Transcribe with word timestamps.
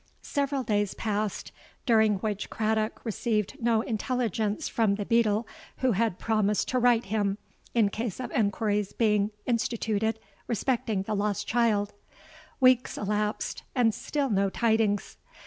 "Several 0.23 0.63
days 0.63 0.95
passed, 0.95 1.51
during 1.85 2.15
which 2.21 2.49
Craddock 2.49 3.05
received 3.05 3.61
no 3.61 3.83
intelligence 3.83 4.67
from 4.67 4.95
the 4.95 5.05
beadle 5.05 5.47
who 5.77 5.91
had 5.91 6.17
promised 6.17 6.69
to 6.69 6.79
write 6.79 7.03
to 7.03 7.09
him 7.09 7.37
in 7.75 7.89
case 7.89 8.19
of 8.19 8.31
enquiries 8.31 8.93
being 8.93 9.29
instituted 9.45 10.17
respecting 10.47 11.03
the 11.03 11.13
lost 11.13 11.45
child:—weeks 11.45 12.97
elapsed—and 12.97 13.93
still 13.93 14.31
no 14.31 14.49
tidings! 14.49 15.17